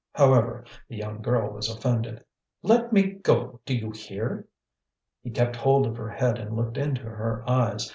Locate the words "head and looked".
6.09-6.77